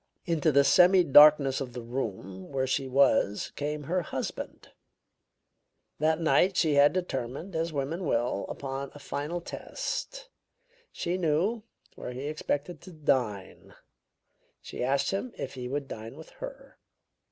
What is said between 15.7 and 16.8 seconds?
dine with her.